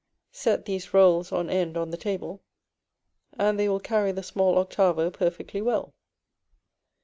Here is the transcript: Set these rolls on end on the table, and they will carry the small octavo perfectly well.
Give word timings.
Set 0.31 0.65
these 0.65 0.95
rolls 0.95 1.31
on 1.31 1.47
end 1.47 1.77
on 1.77 1.91
the 1.91 1.95
table, 1.95 2.41
and 3.33 3.59
they 3.59 3.69
will 3.69 3.79
carry 3.79 4.11
the 4.11 4.23
small 4.23 4.57
octavo 4.57 5.11
perfectly 5.11 5.61
well. 5.61 5.93